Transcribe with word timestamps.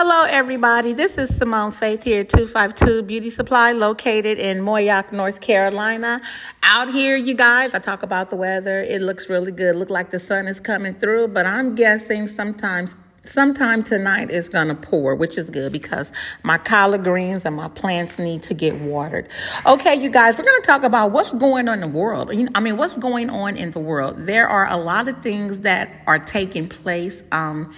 Hello, 0.00 0.22
everybody. 0.22 0.92
This 0.92 1.18
is 1.18 1.28
Simone 1.38 1.72
Faith 1.72 2.04
here 2.04 2.20
at 2.20 2.28
252 2.28 3.02
Beauty 3.02 3.32
Supply, 3.32 3.72
located 3.72 4.38
in 4.38 4.60
Moyock, 4.60 5.10
North 5.10 5.40
Carolina. 5.40 6.22
Out 6.62 6.92
here, 6.92 7.16
you 7.16 7.34
guys, 7.34 7.74
I 7.74 7.80
talk 7.80 8.04
about 8.04 8.30
the 8.30 8.36
weather. 8.36 8.80
It 8.80 9.02
looks 9.02 9.28
really 9.28 9.50
good. 9.50 9.74
Look 9.74 9.90
like 9.90 10.12
the 10.12 10.20
sun 10.20 10.46
is 10.46 10.60
coming 10.60 10.94
through, 10.94 11.26
but 11.34 11.46
I'm 11.46 11.74
guessing 11.74 12.28
sometimes 12.28 12.94
sometime 13.32 13.82
tonight 13.82 14.30
it's 14.30 14.48
going 14.48 14.68
to 14.68 14.74
pour, 14.74 15.14
which 15.14 15.38
is 15.38 15.48
good 15.50 15.72
because 15.72 16.10
my 16.42 16.58
collard 16.58 17.04
greens 17.04 17.42
and 17.44 17.56
my 17.56 17.68
plants 17.68 18.18
need 18.18 18.42
to 18.44 18.54
get 18.54 18.78
watered. 18.80 19.28
Okay, 19.66 19.94
you 19.94 20.10
guys, 20.10 20.36
we're 20.36 20.44
going 20.44 20.60
to 20.60 20.66
talk 20.66 20.82
about 20.82 21.12
what's 21.12 21.30
going 21.32 21.68
on 21.68 21.82
in 21.82 21.92
the 21.92 21.98
world. 21.98 22.30
I 22.54 22.60
mean, 22.60 22.76
what's 22.76 22.94
going 22.96 23.30
on 23.30 23.56
in 23.56 23.70
the 23.72 23.78
world? 23.78 24.26
There 24.26 24.48
are 24.48 24.68
a 24.68 24.76
lot 24.76 25.08
of 25.08 25.22
things 25.22 25.58
that 25.60 26.02
are 26.06 26.18
taking 26.18 26.68
place, 26.68 27.14
um, 27.32 27.74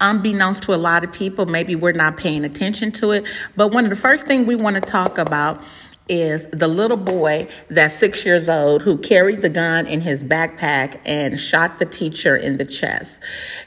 unbeknownst 0.00 0.62
to 0.64 0.74
a 0.74 0.76
lot 0.76 1.04
of 1.04 1.12
people. 1.12 1.46
Maybe 1.46 1.74
we're 1.76 1.92
not 1.92 2.16
paying 2.16 2.44
attention 2.44 2.92
to 2.92 3.12
it. 3.12 3.26
But 3.56 3.68
one 3.68 3.84
of 3.84 3.90
the 3.90 3.96
first 3.96 4.26
things 4.26 4.46
we 4.46 4.56
want 4.56 4.74
to 4.74 4.80
talk 4.80 5.18
about 5.18 5.62
is 6.08 6.46
the 6.52 6.68
little 6.68 6.96
boy 6.96 7.48
that's 7.70 7.98
six 7.98 8.24
years 8.24 8.48
old 8.48 8.82
who 8.82 8.98
carried 8.98 9.40
the 9.40 9.48
gun 9.48 9.86
in 9.86 10.00
his 10.00 10.22
backpack 10.22 11.00
and 11.04 11.40
shot 11.40 11.78
the 11.78 11.86
teacher 11.86 12.36
in 12.36 12.58
the 12.58 12.64
chest. 12.64 13.10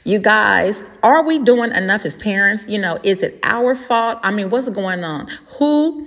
You 0.04 0.20
guys, 0.20 0.80
are 1.02 1.24
we 1.24 1.40
doing 1.40 1.72
enough 1.72 2.04
as 2.04 2.16
parents? 2.16 2.64
You 2.68 2.78
know, 2.78 2.98
is 3.02 3.22
it 3.22 3.40
our 3.42 3.74
fault? 3.74 4.18
I 4.22 4.30
mean, 4.30 4.50
what's 4.50 4.68
going 4.68 5.02
on? 5.02 5.28
Who 5.58 6.06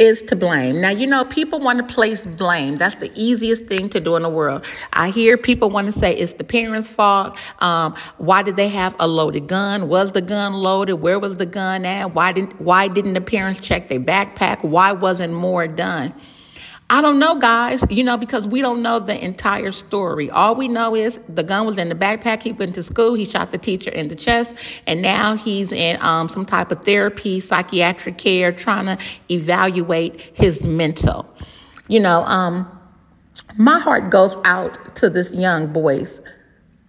is 0.00 0.22
to 0.22 0.34
blame. 0.34 0.80
Now, 0.80 0.88
you 0.88 1.06
know, 1.06 1.26
people 1.26 1.60
want 1.60 1.86
to 1.86 1.94
place 1.94 2.22
blame. 2.22 2.78
That's 2.78 2.96
the 2.96 3.12
easiest 3.14 3.64
thing 3.66 3.90
to 3.90 4.00
do 4.00 4.16
in 4.16 4.22
the 4.22 4.30
world. 4.30 4.64
I 4.94 5.10
hear 5.10 5.36
people 5.36 5.68
want 5.68 5.92
to 5.92 6.00
say 6.00 6.16
it's 6.16 6.32
the 6.32 6.44
parents' 6.44 6.88
fault. 6.88 7.38
Um, 7.58 7.94
why 8.16 8.42
did 8.42 8.56
they 8.56 8.68
have 8.68 8.96
a 8.98 9.06
loaded 9.06 9.46
gun? 9.46 9.88
Was 9.88 10.12
the 10.12 10.22
gun 10.22 10.54
loaded? 10.54 10.94
Where 10.94 11.18
was 11.18 11.36
the 11.36 11.46
gun 11.46 11.84
at? 11.84 12.14
Why 12.14 12.32
didn't 12.32 12.58
Why 12.60 12.88
didn't 12.88 13.12
the 13.12 13.20
parents 13.20 13.60
check 13.60 13.90
their 13.90 14.00
backpack? 14.00 14.64
Why 14.64 14.92
wasn't 14.92 15.34
more 15.34 15.68
done? 15.68 16.14
I 16.92 17.00
don't 17.02 17.20
know, 17.20 17.36
guys, 17.38 17.84
you 17.88 18.02
know, 18.02 18.16
because 18.16 18.48
we 18.48 18.60
don't 18.60 18.82
know 18.82 18.98
the 18.98 19.24
entire 19.24 19.70
story. 19.70 20.28
All 20.28 20.56
we 20.56 20.66
know 20.66 20.96
is 20.96 21.20
the 21.28 21.44
gun 21.44 21.64
was 21.64 21.78
in 21.78 21.88
the 21.88 21.94
backpack. 21.94 22.42
He 22.42 22.50
went 22.50 22.74
to 22.74 22.82
school. 22.82 23.14
He 23.14 23.24
shot 23.24 23.52
the 23.52 23.58
teacher 23.58 23.90
in 23.90 24.08
the 24.08 24.16
chest. 24.16 24.56
And 24.88 25.00
now 25.00 25.36
he's 25.36 25.70
in 25.70 25.98
um, 26.00 26.28
some 26.28 26.44
type 26.44 26.72
of 26.72 26.84
therapy, 26.84 27.38
psychiatric 27.38 28.18
care, 28.18 28.50
trying 28.50 28.86
to 28.86 28.98
evaluate 29.30 30.20
his 30.34 30.64
mental. 30.64 31.32
You 31.86 32.00
know, 32.00 32.24
um, 32.24 32.68
my 33.56 33.78
heart 33.78 34.10
goes 34.10 34.36
out 34.44 34.96
to 34.96 35.08
this 35.08 35.30
young 35.30 35.72
boy's 35.72 36.20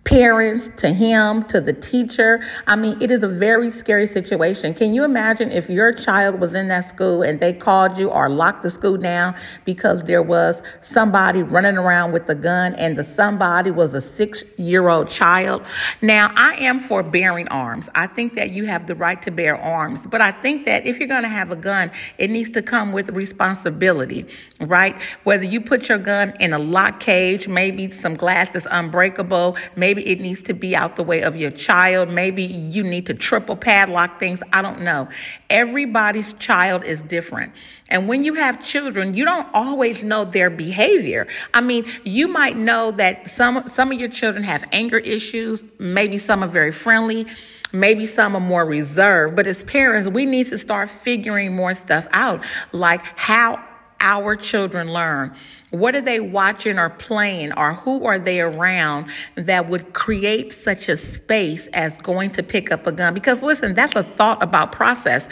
parents, 0.03 0.69
to 0.77 0.89
him, 0.89 1.43
to 1.43 1.61
the 1.61 1.73
teacher. 1.73 2.41
I 2.65 2.75
mean, 2.75 2.99
it 3.01 3.11
is 3.11 3.23
a 3.23 3.27
very 3.27 3.69
scary 3.69 4.07
situation. 4.07 4.73
Can 4.73 4.93
you 4.93 5.03
imagine 5.03 5.51
if 5.51 5.69
your 5.69 5.93
child 5.93 6.39
was 6.39 6.53
in 6.53 6.67
that 6.69 6.89
school 6.89 7.21
and 7.21 7.39
they 7.39 7.53
called 7.53 7.97
you 7.97 8.09
or 8.09 8.29
locked 8.29 8.63
the 8.63 8.71
school 8.71 8.97
down 8.97 9.35
because 9.63 10.01
there 10.03 10.23
was 10.23 10.61
somebody 10.81 11.43
running 11.43 11.77
around 11.77 12.13
with 12.13 12.27
a 12.29 12.35
gun 12.35 12.73
and 12.75 12.97
the 12.97 13.03
somebody 13.15 13.69
was 13.69 13.93
a 13.93 14.01
six 14.01 14.43
year 14.57 14.89
old 14.89 15.09
child? 15.09 15.65
Now, 16.01 16.31
I 16.35 16.55
am 16.55 16.79
for 16.79 17.03
bearing 17.03 17.47
arms. 17.49 17.87
I 17.93 18.07
think 18.07 18.35
that 18.35 18.49
you 18.49 18.65
have 18.65 18.87
the 18.87 18.95
right 18.95 19.21
to 19.21 19.31
bear 19.31 19.55
arms, 19.55 19.99
but 20.09 20.19
I 20.19 20.31
think 20.31 20.65
that 20.65 20.85
if 20.85 20.97
you're 20.97 21.07
going 21.07 21.23
to 21.23 21.29
have 21.29 21.51
a 21.51 21.55
gun, 21.55 21.91
it 22.17 22.29
needs 22.31 22.49
to 22.51 22.61
come 22.63 22.91
with 22.91 23.09
responsibility, 23.11 24.25
right? 24.61 24.95
Whether 25.25 25.43
you 25.43 25.61
put 25.61 25.89
your 25.89 25.99
gun 25.99 26.33
in 26.39 26.53
a 26.53 26.59
lock 26.59 26.99
cage, 26.99 27.47
maybe 27.47 27.91
some 27.91 28.15
glass 28.15 28.49
that's 28.51 28.67
unbreakable, 28.71 29.57
maybe 29.75 29.90
Maybe 29.91 30.09
it 30.09 30.21
needs 30.21 30.41
to 30.43 30.53
be 30.53 30.73
out 30.73 30.95
the 30.95 31.03
way 31.03 31.21
of 31.21 31.35
your 31.35 31.51
child. 31.51 32.07
Maybe 32.07 32.43
you 32.43 32.81
need 32.81 33.05
to 33.07 33.13
triple 33.13 33.57
padlock 33.57 34.21
things. 34.21 34.39
I 34.53 34.61
don't 34.61 34.83
know. 34.83 35.09
Everybody's 35.49 36.31
child 36.39 36.85
is 36.85 37.01
different. 37.01 37.51
And 37.89 38.07
when 38.07 38.23
you 38.23 38.33
have 38.35 38.63
children, 38.63 39.13
you 39.15 39.25
don't 39.25 39.49
always 39.53 40.01
know 40.01 40.23
their 40.23 40.49
behavior. 40.49 41.27
I 41.53 41.59
mean, 41.59 41.85
you 42.05 42.29
might 42.29 42.55
know 42.55 42.91
that 42.91 43.35
some 43.35 43.69
some 43.75 43.91
of 43.91 43.99
your 43.99 44.07
children 44.07 44.45
have 44.45 44.63
anger 44.71 44.99
issues, 44.99 45.65
maybe 45.77 46.17
some 46.17 46.41
are 46.41 46.47
very 46.47 46.71
friendly, 46.71 47.27
maybe 47.73 48.05
some 48.05 48.33
are 48.33 48.39
more 48.39 48.65
reserved, 48.65 49.35
but 49.35 49.45
as 49.45 49.61
parents, 49.65 50.09
we 50.09 50.25
need 50.25 50.47
to 50.51 50.57
start 50.57 50.89
figuring 51.03 51.53
more 51.53 51.75
stuff 51.75 52.07
out, 52.11 52.45
like 52.71 53.03
how 53.17 53.61
our 54.01 54.35
children 54.35 54.91
learn? 54.91 55.33
What 55.69 55.95
are 55.95 56.01
they 56.01 56.19
watching 56.19 56.77
or 56.77 56.89
playing, 56.89 57.53
or 57.53 57.75
who 57.75 58.05
are 58.05 58.19
they 58.19 58.41
around 58.41 59.09
that 59.35 59.69
would 59.69 59.93
create 59.93 60.53
such 60.63 60.89
a 60.89 60.97
space 60.97 61.67
as 61.73 61.97
going 61.99 62.31
to 62.31 62.43
pick 62.43 62.71
up 62.71 62.85
a 62.87 62.91
gun? 62.91 63.13
Because 63.13 63.41
listen, 63.41 63.73
that's 63.73 63.95
a 63.95 64.03
thought 64.03 64.43
about 64.43 64.73
process. 64.73 65.25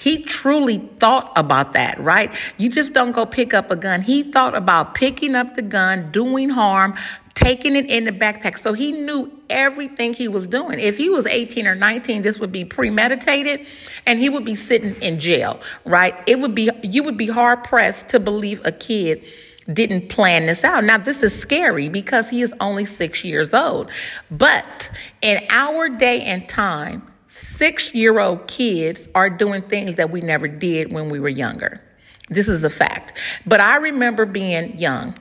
He 0.00 0.24
truly 0.24 0.78
thought 0.98 1.30
about 1.36 1.74
that, 1.74 2.00
right? 2.00 2.32
You 2.56 2.70
just 2.70 2.94
don't 2.94 3.12
go 3.12 3.26
pick 3.26 3.52
up 3.52 3.70
a 3.70 3.76
gun. 3.76 4.00
He 4.00 4.32
thought 4.32 4.54
about 4.54 4.94
picking 4.94 5.34
up 5.34 5.56
the 5.56 5.62
gun, 5.62 6.10
doing 6.10 6.48
harm, 6.48 6.94
taking 7.34 7.76
it 7.76 7.84
in 7.84 8.06
the 8.06 8.10
backpack. 8.10 8.58
So 8.58 8.72
he 8.72 8.92
knew 8.92 9.30
everything 9.50 10.14
he 10.14 10.26
was 10.26 10.46
doing. 10.46 10.80
If 10.80 10.96
he 10.96 11.10
was 11.10 11.26
18 11.26 11.66
or 11.66 11.74
19, 11.74 12.22
this 12.22 12.38
would 12.38 12.50
be 12.50 12.64
premeditated 12.64 13.66
and 14.06 14.18
he 14.18 14.30
would 14.30 14.46
be 14.46 14.56
sitting 14.56 14.94
in 15.02 15.20
jail, 15.20 15.60
right? 15.84 16.14
It 16.26 16.40
would 16.40 16.54
be, 16.54 16.70
you 16.82 17.02
would 17.02 17.18
be 17.18 17.28
hard 17.28 17.64
pressed 17.64 18.08
to 18.08 18.18
believe 18.18 18.62
a 18.64 18.72
kid 18.72 19.22
didn't 19.70 20.08
plan 20.08 20.46
this 20.46 20.64
out. 20.64 20.82
Now, 20.82 20.96
this 20.96 21.22
is 21.22 21.38
scary 21.38 21.90
because 21.90 22.30
he 22.30 22.40
is 22.40 22.54
only 22.58 22.86
six 22.86 23.22
years 23.22 23.52
old. 23.52 23.90
But 24.30 24.90
in 25.20 25.46
our 25.50 25.90
day 25.90 26.22
and 26.22 26.48
time, 26.48 27.09
six 27.56 27.94
year 27.94 28.18
old 28.20 28.46
kids 28.46 29.08
are 29.14 29.30
doing 29.30 29.62
things 29.62 29.96
that 29.96 30.10
we 30.10 30.20
never 30.20 30.48
did 30.48 30.92
when 30.92 31.10
we 31.10 31.20
were 31.20 31.28
younger. 31.28 31.80
This 32.28 32.48
is 32.48 32.62
a 32.62 32.70
fact. 32.70 33.18
But 33.46 33.60
I 33.60 33.76
remember 33.76 34.26
being 34.26 34.78
young 34.78 35.16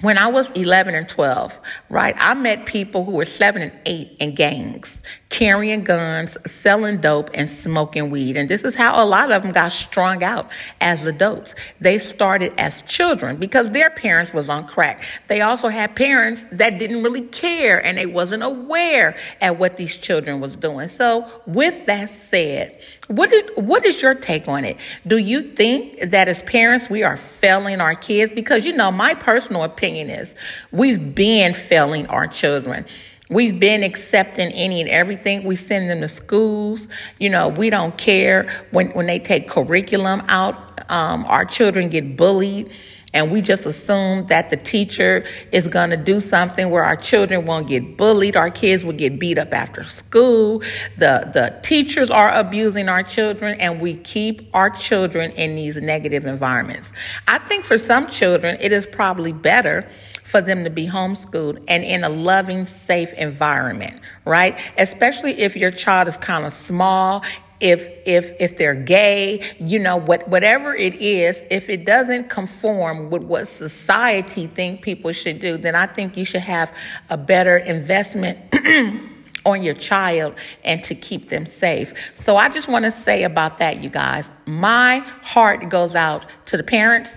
when 0.00 0.16
I 0.16 0.28
was 0.28 0.48
11 0.54 0.94
and 0.94 1.08
12, 1.08 1.52
right, 1.90 2.14
I 2.18 2.34
met 2.34 2.66
people 2.66 3.04
who 3.04 3.10
were 3.10 3.24
seven 3.24 3.62
and 3.62 3.72
eight 3.84 4.16
in 4.20 4.34
gangs, 4.34 4.96
carrying 5.28 5.82
guns, 5.82 6.36
selling 6.62 7.00
dope, 7.00 7.30
and 7.34 7.48
smoking 7.48 8.08
weed. 8.10 8.36
And 8.36 8.48
this 8.48 8.62
is 8.62 8.76
how 8.76 9.02
a 9.02 9.04
lot 9.04 9.32
of 9.32 9.42
them 9.42 9.50
got 9.50 9.72
strung 9.72 10.22
out 10.22 10.48
as 10.80 11.04
adults. 11.04 11.54
They 11.80 11.98
started 11.98 12.52
as 12.58 12.82
children 12.82 13.38
because 13.38 13.70
their 13.70 13.90
parents 13.90 14.32
was 14.32 14.48
on 14.48 14.68
crack. 14.68 15.02
They 15.26 15.40
also 15.40 15.68
had 15.68 15.96
parents 15.96 16.44
that 16.52 16.78
didn't 16.78 17.02
really 17.02 17.22
care 17.22 17.84
and 17.84 17.98
they 17.98 18.06
wasn't 18.06 18.44
aware 18.44 19.16
at 19.40 19.58
what 19.58 19.76
these 19.76 19.96
children 19.96 20.40
was 20.40 20.54
doing. 20.54 20.90
So 20.90 21.28
with 21.46 21.86
that 21.86 22.10
said, 22.30 22.80
what 23.08 23.32
is, 23.32 23.42
what 23.56 23.84
is 23.84 24.00
your 24.00 24.14
take 24.14 24.46
on 24.46 24.64
it? 24.64 24.76
Do 25.06 25.16
you 25.16 25.54
think 25.54 26.10
that 26.10 26.28
as 26.28 26.42
parents 26.42 26.88
we 26.88 27.02
are 27.02 27.18
failing 27.40 27.80
our 27.80 27.94
kids? 27.96 28.32
Because, 28.32 28.64
you 28.64 28.72
know, 28.72 28.92
my 28.92 29.14
personal 29.14 29.64
opinion 29.64 29.87
is 29.96 30.30
we've 30.72 31.14
been 31.14 31.54
failing 31.54 32.06
our 32.06 32.26
children. 32.26 32.86
We've 33.30 33.60
been 33.60 33.82
accepting 33.82 34.50
any 34.52 34.80
and 34.80 34.88
everything. 34.88 35.44
We 35.44 35.56
send 35.56 35.90
them 35.90 36.00
to 36.00 36.08
schools. 36.08 36.86
You 37.18 37.28
know, 37.28 37.48
we 37.48 37.68
don't 37.68 37.96
care 37.98 38.64
when, 38.70 38.88
when 38.92 39.06
they 39.06 39.18
take 39.18 39.48
curriculum 39.50 40.22
out. 40.28 40.56
Um, 40.90 41.26
our 41.26 41.44
children 41.44 41.90
get 41.90 42.16
bullied 42.16 42.70
and 43.14 43.32
we 43.32 43.40
just 43.40 43.64
assume 43.64 44.26
that 44.26 44.50
the 44.50 44.56
teacher 44.56 45.24
is 45.50 45.66
going 45.66 45.90
to 45.90 45.96
do 45.96 46.20
something 46.20 46.70
where 46.70 46.84
our 46.84 46.96
children 46.96 47.46
won't 47.46 47.68
get 47.68 47.96
bullied 47.96 48.36
our 48.36 48.50
kids 48.50 48.84
will 48.84 48.92
get 48.92 49.18
beat 49.18 49.38
up 49.38 49.52
after 49.52 49.84
school 49.84 50.60
the 50.98 51.30
the 51.32 51.58
teachers 51.62 52.10
are 52.10 52.32
abusing 52.32 52.88
our 52.88 53.02
children 53.02 53.58
and 53.60 53.80
we 53.80 53.94
keep 53.94 54.48
our 54.54 54.70
children 54.70 55.30
in 55.32 55.54
these 55.56 55.76
negative 55.76 56.26
environments 56.26 56.88
i 57.26 57.38
think 57.38 57.64
for 57.64 57.78
some 57.78 58.06
children 58.08 58.56
it 58.60 58.72
is 58.72 58.86
probably 58.86 59.32
better 59.32 59.88
for 60.30 60.40
them 60.42 60.64
to 60.64 60.70
be 60.70 60.86
homeschooled 60.86 61.62
and 61.68 61.82
in 61.84 62.04
a 62.04 62.08
loving, 62.08 62.66
safe 62.66 63.12
environment, 63.14 64.00
right? 64.24 64.58
Especially 64.76 65.40
if 65.40 65.56
your 65.56 65.70
child 65.70 66.06
is 66.08 66.16
kind 66.18 66.44
of 66.44 66.52
small 66.52 67.22
if 67.60 67.80
if 68.06 68.32
if 68.40 68.56
they're 68.56 68.74
gay 68.74 69.42
you 69.58 69.78
know 69.78 69.96
what 69.96 70.28
whatever 70.28 70.74
it 70.74 70.94
is 70.94 71.36
if 71.50 71.68
it 71.68 71.84
doesn't 71.84 72.28
conform 72.30 73.10
with 73.10 73.22
what 73.22 73.48
society 73.48 74.46
think 74.46 74.82
people 74.82 75.12
should 75.12 75.40
do 75.40 75.56
then 75.58 75.74
i 75.74 75.86
think 75.86 76.16
you 76.16 76.24
should 76.24 76.40
have 76.40 76.70
a 77.10 77.16
better 77.16 77.58
investment 77.58 78.38
on 79.44 79.62
your 79.62 79.74
child 79.74 80.34
and 80.64 80.84
to 80.84 80.94
keep 80.94 81.30
them 81.30 81.46
safe. 81.58 81.92
So 82.24 82.36
i 82.36 82.48
just 82.48 82.68
want 82.68 82.84
to 82.84 83.02
say 83.02 83.24
about 83.24 83.58
that 83.58 83.82
you 83.82 83.88
guys. 83.88 84.26
My 84.46 84.98
heart 85.22 85.68
goes 85.68 85.94
out 85.94 86.26
to 86.46 86.56
the 86.56 86.62
parents 86.62 87.10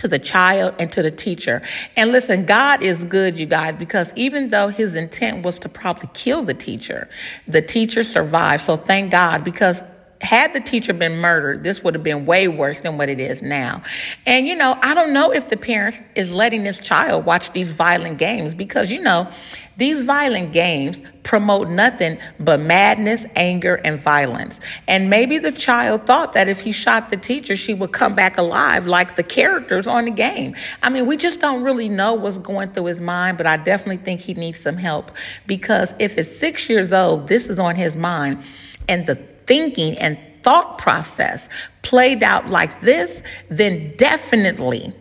to 0.00 0.08
the 0.08 0.18
child 0.18 0.74
and 0.78 0.90
to 0.92 1.02
the 1.02 1.10
teacher. 1.10 1.62
And 1.96 2.12
listen, 2.12 2.46
God 2.46 2.82
is 2.82 3.02
good, 3.04 3.38
you 3.38 3.46
guys, 3.46 3.76
because 3.78 4.08
even 4.16 4.50
though 4.50 4.68
his 4.68 4.94
intent 4.94 5.44
was 5.44 5.58
to 5.60 5.68
probably 5.68 6.08
kill 6.14 6.44
the 6.44 6.54
teacher, 6.54 7.08
the 7.46 7.62
teacher 7.62 8.02
survived. 8.04 8.64
So 8.64 8.76
thank 8.76 9.10
God 9.10 9.44
because 9.44 9.80
had 10.20 10.52
the 10.52 10.60
teacher 10.60 10.92
been 10.92 11.16
murdered, 11.16 11.64
this 11.64 11.82
would 11.82 11.94
have 11.94 12.02
been 12.02 12.26
way 12.26 12.46
worse 12.46 12.80
than 12.80 12.98
what 12.98 13.08
it 13.08 13.18
is 13.18 13.40
now. 13.40 13.82
And, 14.26 14.46
you 14.46 14.54
know, 14.54 14.78
I 14.82 14.92
don't 14.92 15.12
know 15.12 15.30
if 15.30 15.48
the 15.48 15.56
parents 15.56 15.98
is 16.14 16.30
letting 16.30 16.62
this 16.62 16.78
child 16.78 17.24
watch 17.24 17.52
these 17.52 17.70
violent 17.70 18.18
games 18.18 18.54
because, 18.54 18.90
you 18.90 19.00
know, 19.00 19.30
these 19.78 20.04
violent 20.04 20.52
games 20.52 21.00
promote 21.22 21.68
nothing 21.68 22.18
but 22.38 22.60
madness, 22.60 23.24
anger, 23.34 23.76
and 23.76 23.98
violence. 23.98 24.54
And 24.86 25.08
maybe 25.08 25.38
the 25.38 25.52
child 25.52 26.06
thought 26.06 26.34
that 26.34 26.48
if 26.48 26.60
he 26.60 26.70
shot 26.70 27.08
the 27.08 27.16
teacher, 27.16 27.56
she 27.56 27.72
would 27.72 27.92
come 27.92 28.14
back 28.14 28.36
alive 28.36 28.86
like 28.86 29.16
the 29.16 29.22
characters 29.22 29.86
on 29.86 30.04
the 30.04 30.10
game. 30.10 30.54
I 30.82 30.90
mean, 30.90 31.06
we 31.06 31.16
just 31.16 31.40
don't 31.40 31.62
really 31.62 31.88
know 31.88 32.12
what's 32.12 32.36
going 32.36 32.74
through 32.74 32.86
his 32.86 33.00
mind, 33.00 33.38
but 33.38 33.46
I 33.46 33.56
definitely 33.56 34.04
think 34.04 34.20
he 34.20 34.34
needs 34.34 34.60
some 34.60 34.76
help 34.76 35.12
because 35.46 35.88
if 35.98 36.18
at 36.18 36.26
six 36.26 36.68
years 36.68 36.92
old, 36.92 37.28
this 37.28 37.46
is 37.46 37.58
on 37.58 37.74
his 37.74 37.96
mind 37.96 38.44
and 38.86 39.06
the 39.06 39.29
thinking 39.50 39.98
and 39.98 40.16
thought 40.44 40.78
process 40.78 41.42
played 41.82 42.22
out 42.22 42.48
like 42.48 42.80
this, 42.82 43.10
then 43.48 43.92
definitely 43.96 44.94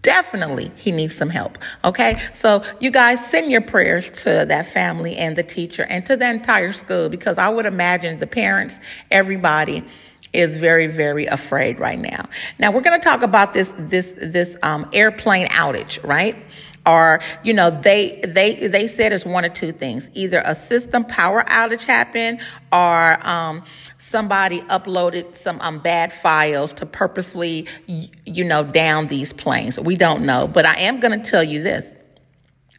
definitely 0.00 0.72
he 0.76 0.90
needs 0.90 1.14
some 1.14 1.30
help. 1.30 1.58
Okay. 1.84 2.20
So 2.34 2.64
you 2.80 2.90
guys 2.90 3.18
send 3.30 3.52
your 3.52 3.60
prayers 3.60 4.10
to 4.22 4.44
that 4.48 4.72
family 4.72 5.16
and 5.16 5.36
the 5.36 5.44
teacher 5.44 5.84
and 5.84 6.04
to 6.06 6.16
the 6.16 6.28
entire 6.28 6.72
school 6.72 7.08
because 7.08 7.38
I 7.38 7.48
would 7.50 7.66
imagine 7.66 8.18
the 8.18 8.26
parents, 8.26 8.74
everybody 9.12 9.84
is 10.32 10.52
very, 10.54 10.86
very 10.86 11.26
afraid 11.26 11.78
right 11.78 11.98
now. 11.98 12.28
Now 12.58 12.72
we're 12.72 12.80
going 12.80 12.98
to 12.98 13.04
talk 13.04 13.22
about 13.22 13.52
this, 13.54 13.68
this, 13.78 14.06
this, 14.16 14.56
um, 14.62 14.88
airplane 14.92 15.48
outage, 15.48 16.02
right? 16.06 16.36
or 16.86 17.20
you 17.42 17.52
know 17.52 17.70
they 17.82 18.20
they 18.26 18.66
they 18.66 18.88
said 18.88 19.12
it's 19.12 19.24
one 19.24 19.44
or 19.44 19.48
two 19.48 19.72
things 19.72 20.04
either 20.14 20.42
a 20.44 20.54
system 20.66 21.04
power 21.04 21.44
outage 21.44 21.82
happened 21.82 22.40
or 22.72 23.26
um, 23.26 23.64
somebody 24.10 24.60
uploaded 24.62 25.40
some 25.42 25.60
um, 25.60 25.78
bad 25.80 26.12
files 26.22 26.72
to 26.72 26.84
purposely 26.84 27.66
you 27.86 28.44
know 28.44 28.64
down 28.64 29.06
these 29.08 29.32
planes 29.32 29.78
we 29.78 29.96
don't 29.96 30.24
know 30.24 30.48
but 30.48 30.66
i 30.66 30.74
am 30.80 31.00
going 31.00 31.22
to 31.22 31.30
tell 31.30 31.44
you 31.44 31.62
this 31.62 31.84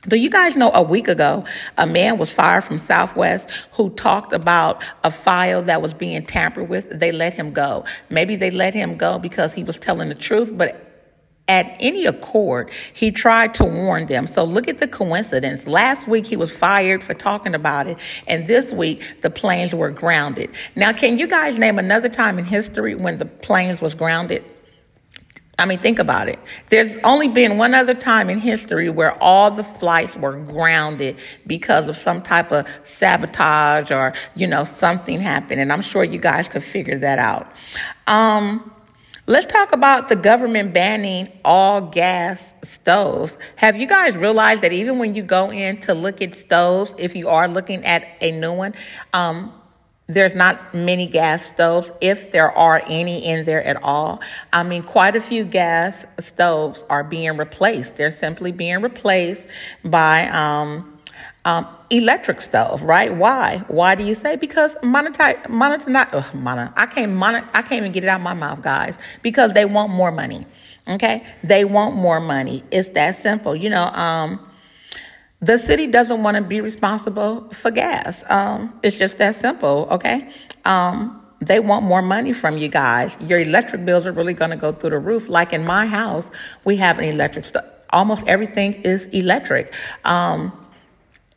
do 0.07 0.17
you 0.17 0.29
guys 0.29 0.55
know 0.55 0.71
a 0.73 0.83
week 0.83 1.07
ago, 1.07 1.45
a 1.77 1.87
man 1.87 2.17
was 2.17 2.29
fired 2.29 2.65
from 2.65 2.77
Southwest 2.77 3.47
who 3.71 3.89
talked 3.91 4.33
about 4.33 4.83
a 5.03 5.11
file 5.11 5.63
that 5.63 5.81
was 5.81 5.93
being 5.93 6.25
tampered 6.25 6.69
with? 6.69 6.87
They 6.91 7.11
let 7.11 7.33
him 7.33 7.53
go. 7.53 7.85
Maybe 8.09 8.35
they 8.35 8.51
let 8.51 8.73
him 8.73 8.97
go 8.97 9.17
because 9.17 9.53
he 9.53 9.63
was 9.63 9.77
telling 9.77 10.09
the 10.09 10.15
truth, 10.15 10.49
but 10.51 10.89
at 11.47 11.75
any 11.79 12.05
accord, 12.05 12.71
he 12.93 13.11
tried 13.11 13.53
to 13.55 13.65
warn 13.65 14.07
them. 14.07 14.27
So 14.27 14.43
look 14.43 14.67
at 14.67 14.79
the 14.79 14.87
coincidence. 14.87 15.65
Last 15.67 16.07
week 16.07 16.25
he 16.25 16.37
was 16.37 16.51
fired 16.51 17.03
for 17.03 17.13
talking 17.13 17.53
about 17.53 17.87
it, 17.87 17.97
and 18.27 18.47
this 18.47 18.71
week 18.71 19.01
the 19.21 19.29
planes 19.29 19.73
were 19.73 19.91
grounded. 19.91 20.49
Now, 20.75 20.93
can 20.93 21.17
you 21.17 21.27
guys 21.27 21.57
name 21.57 21.79
another 21.79 22.09
time 22.09 22.39
in 22.39 22.45
history 22.45 22.95
when 22.95 23.17
the 23.17 23.25
planes 23.25 23.81
was 23.81 23.93
grounded? 23.93 24.43
I 25.59 25.65
mean, 25.65 25.79
think 25.79 25.99
about 25.99 26.29
it. 26.29 26.39
There's 26.69 26.97
only 27.03 27.27
been 27.27 27.57
one 27.57 27.75
other 27.75 27.93
time 27.93 28.29
in 28.29 28.39
history 28.39 28.89
where 28.89 29.21
all 29.21 29.51
the 29.51 29.63
flights 29.63 30.15
were 30.15 30.33
grounded 30.37 31.17
because 31.45 31.87
of 31.87 31.95
some 31.95 32.23
type 32.23 32.51
of 32.51 32.65
sabotage 32.97 33.91
or, 33.91 34.13
you 34.35 34.47
know, 34.47 34.63
something 34.63 35.19
happened. 35.21 35.61
And 35.61 35.71
I'm 35.71 35.81
sure 35.83 36.03
you 36.03 36.19
guys 36.19 36.47
could 36.47 36.63
figure 36.63 36.97
that 36.99 37.19
out. 37.19 37.47
Um, 38.07 38.71
Let's 39.25 39.45
talk 39.49 39.71
about 39.71 40.09
the 40.09 40.17
government 40.17 40.73
banning 40.73 41.29
all 41.45 41.79
gas 41.79 42.43
stoves. 42.65 43.37
Have 43.55 43.77
you 43.77 43.87
guys 43.87 44.17
realized 44.17 44.63
that 44.63 44.73
even 44.73 44.99
when 44.99 45.15
you 45.15 45.23
go 45.23 45.49
in 45.49 45.79
to 45.83 45.93
look 45.93 46.21
at 46.21 46.35
stoves, 46.35 46.93
if 46.97 47.15
you 47.15 47.29
are 47.29 47.47
looking 47.47 47.85
at 47.85 48.03
a 48.19 48.31
new 48.31 48.51
one, 48.51 48.73
um, 49.13 49.53
there's 50.07 50.35
not 50.35 50.73
many 50.73 51.07
gas 51.07 51.45
stoves, 51.45 51.89
if 52.01 52.31
there 52.31 52.51
are 52.51 52.81
any 52.87 53.25
in 53.25 53.45
there 53.45 53.63
at 53.63 53.81
all. 53.83 54.19
I 54.51 54.63
mean, 54.63 54.83
quite 54.83 55.15
a 55.15 55.21
few 55.21 55.45
gas 55.45 55.95
stoves 56.19 56.83
are 56.89 57.03
being 57.03 57.37
replaced. 57.37 57.95
They're 57.95 58.11
simply 58.11 58.51
being 58.51 58.81
replaced 58.81 59.41
by 59.85 60.27
um, 60.29 60.99
um, 61.45 61.67
electric 61.89 62.41
stove, 62.41 62.81
right? 62.81 63.13
Why? 63.15 63.63
Why 63.67 63.95
do 63.95 64.03
you 64.03 64.15
say? 64.15 64.35
Because 64.35 64.73
monetize, 64.83 65.41
monetize, 65.47 66.13
uh, 66.13 66.35
monet, 66.37 66.71
I 66.75 66.85
can't 66.85 67.21
I 67.23 67.61
can't 67.61 67.73
even 67.73 67.91
get 67.91 68.03
it 68.03 68.07
out 68.09 68.17
of 68.17 68.23
my 68.23 68.33
mouth, 68.33 68.61
guys. 68.61 68.95
Because 69.21 69.53
they 69.53 69.65
want 69.65 69.91
more 69.91 70.11
money. 70.11 70.45
Okay, 70.87 71.25
they 71.43 71.63
want 71.63 71.95
more 71.95 72.19
money. 72.19 72.63
It's 72.71 72.89
that 72.89 73.21
simple. 73.21 73.55
You 73.55 73.69
know, 73.69 73.83
um, 73.85 74.39
the 75.43 75.57
city 75.57 75.87
doesn't 75.87 76.23
want 76.23 76.35
to 76.35 76.43
be 76.43 76.61
responsible 76.61 77.49
for 77.51 77.69
gas. 77.71 78.23
Um, 78.29 78.79
it's 78.81 78.95
just 78.95 79.17
that 79.17 79.39
simple. 79.41 79.87
Okay. 79.91 80.31
Um, 80.65 81.19
they 81.41 81.59
want 81.59 81.83
more 81.83 82.01
money 82.01 82.31
from 82.31 82.57
you 82.57 82.69
guys. 82.69 83.11
Your 83.19 83.39
electric 83.39 83.83
bills 83.85 84.05
are 84.05 84.13
really 84.13 84.33
going 84.33 84.51
to 84.51 84.57
go 84.57 84.71
through 84.71 84.91
the 84.91 84.99
roof. 84.99 85.27
Like 85.27 85.51
in 85.51 85.65
my 85.65 85.85
house, 85.85 86.27
we 86.63 86.77
have 86.77 86.99
an 86.99 87.05
electric. 87.05 87.45
Almost 87.89 88.23
everything 88.27 88.75
is 88.83 89.03
electric. 89.11 89.73
Um, 90.05 90.53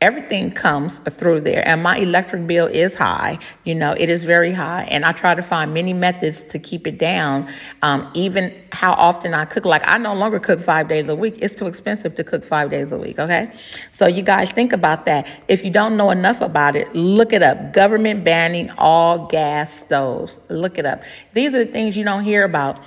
everything 0.07 0.53
comes 0.53 0.93
through 1.19 1.41
there. 1.41 1.67
And 1.67 1.83
my 1.83 1.97
electric 1.99 2.47
bill 2.47 2.67
is 2.67 2.95
high. 2.95 3.39
You 3.65 3.75
know 3.75 3.93
it 3.93 4.09
is 4.09 4.23
very 4.25 4.53
high. 4.53 4.85
And 4.85 5.05
i 5.05 5.13
try 5.13 5.35
to 5.35 5.43
find 5.43 5.75
many 5.75 5.93
methods 5.93 6.43
to 6.53 6.59
keep 6.59 6.87
it 6.87 6.99
down. 6.99 7.53
Um, 7.83 8.11
even 8.15 8.43
how 8.73 8.93
often 8.93 9.35
i 9.35 9.45
cook. 9.45 9.65
Like 9.65 9.83
i 9.85 9.99
no 9.99 10.15
longer 10.15 10.39
cook 10.39 10.61
five 10.61 10.89
days 10.89 11.09
a 11.09 11.15
week. 11.15 11.35
It's 11.43 11.55
too 11.55 11.67
expensive 11.67 12.15
to 12.17 12.25
cook 12.25 12.45
five 12.45 12.71
days 12.71 12.93
a 12.93 12.97
week 12.97 13.19
okay? 13.19 13.53
So 13.99 14.07
you 14.07 14.23
guys 14.23 14.51
think 14.51 14.73
about 14.73 15.07
that. 15.07 15.27
If 15.49 15.65
you 15.65 15.71
don't 15.71 15.97
know 15.97 16.11
enough 16.11 16.41
about 16.41 16.77
it 16.77 16.95
look 16.95 17.33
it 17.33 17.43
up. 17.43 17.73
Government 17.73 18.25
banning 18.25 18.71
all 18.79 19.27
gas 19.27 19.73
stoves. 19.79 20.39
Look 20.49 20.79
it 20.79 20.87
up. 20.87 21.03
These 21.35 21.55
are 21.55 21.65
the 21.65 21.73
things 21.73 21.97
you 21.97 22.05
don't 22.05 22.25
hear 22.25 22.45
about 22.45 22.81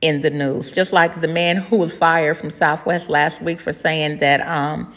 in 0.00 0.22
the 0.22 0.30
news. 0.30 0.70
Just 0.70 0.92
like 0.92 1.20
the 1.20 1.28
man 1.28 1.56
who 1.56 1.76
was 1.76 1.92
fired 1.92 2.36
from 2.36 2.50
southwest 2.50 3.08
last 3.08 3.40
week 3.42 3.60
for 3.60 3.72
saying 3.72 4.18
that 4.18 4.40
um, 4.46 4.94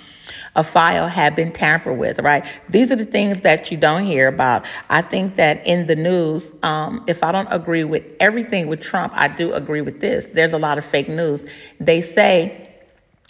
a 0.56 0.64
file 0.64 1.08
had 1.08 1.36
been 1.36 1.52
tampered 1.52 1.98
with, 1.98 2.20
right? 2.20 2.46
These 2.70 2.92
are 2.92 2.96
the 2.96 3.06
things 3.06 3.42
that 3.42 3.72
you 3.72 3.78
don't 3.78 4.06
hear 4.06 4.28
about. 4.28 4.66
I 4.90 5.02
think 5.02 5.36
that 5.38 5.66
in 5.66 5.88
the 5.88 5.96
news, 5.96 6.46
um, 6.64 7.02
if 7.08 7.24
I 7.24 7.32
don't 7.32 7.48
agree 7.52 7.84
with 7.84 8.04
everything 8.20 8.68
with 8.68 8.82
Trump, 8.82 9.14
I 9.16 9.28
do 9.28 9.54
agree 9.54 9.82
with 9.82 10.00
this. 10.00 10.26
There's 10.34 10.54
a 10.54 10.58
lot 10.60 10.78
of 10.78 10.86
fake 10.86 11.10
news. 11.10 11.42
They 11.80 12.02
say 12.02 12.62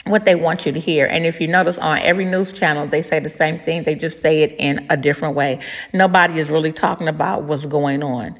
what 0.06 0.26
they 0.26 0.36
want 0.36 0.66
you 0.66 0.72
to 0.72 0.80
hear. 0.80 1.06
And 1.06 1.26
if 1.26 1.42
you 1.42 1.48
notice 1.48 1.78
on 1.80 1.98
every 2.00 2.26
news 2.26 2.52
channel, 2.54 2.88
they 2.88 3.02
say 3.02 3.20
the 3.20 3.30
same 3.30 3.60
thing. 3.60 3.84
They 3.84 3.96
just 3.96 4.22
say 4.22 4.44
it 4.44 4.56
in 4.60 4.86
a 4.90 4.98
different 4.98 5.36
way. 5.36 5.60
Nobody 5.94 6.40
is 6.40 6.50
really 6.50 6.72
talking 6.72 7.08
about 7.08 7.44
what's 7.44 7.66
going 7.66 8.04
on. 8.04 8.38